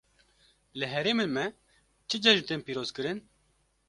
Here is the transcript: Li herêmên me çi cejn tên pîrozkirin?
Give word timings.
Li 0.79 0.87
herêmên 0.93 1.29
me 1.35 1.45
çi 2.09 2.17
cejn 2.23 2.43
tên 2.47 2.61
pîrozkirin? 2.67 3.17